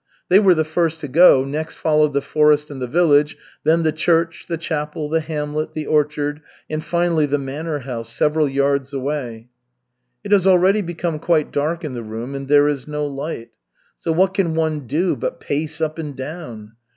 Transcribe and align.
They 0.29 0.39
were 0.39 0.55
the 0.55 0.63
first 0.65 0.99
to 1.01 1.07
go, 1.07 1.43
next 1.45 1.75
followed 1.75 2.13
the 2.13 2.23
forest 2.23 2.71
and 2.71 2.81
the 2.81 2.87
village, 2.87 3.37
then 3.63 3.83
the 3.83 3.91
church, 3.91 4.45
the 4.49 4.57
chapel, 4.57 5.09
the 5.09 5.19
hamlet, 5.19 5.75
the 5.75 5.85
orchard, 5.85 6.41
and 6.67 6.83
finally 6.83 7.27
the 7.27 7.37
manor 7.37 7.77
house, 7.77 8.11
several 8.11 8.49
yards 8.49 8.93
away. 8.95 9.49
It 10.23 10.31
has 10.31 10.47
already 10.47 10.81
become 10.81 11.19
quite 11.19 11.51
dark 11.51 11.83
in 11.83 11.93
the 11.93 12.01
room, 12.01 12.33
and 12.33 12.47
there 12.47 12.67
is 12.67 12.87
no 12.87 13.05
light. 13.05 13.51
So 13.99 14.11
what 14.11 14.33
can 14.33 14.55
one 14.55 14.87
do 14.87 15.15
but 15.15 15.39
pace 15.39 15.79
up 15.79 15.99
and 15.99 16.15
down? 16.15 16.71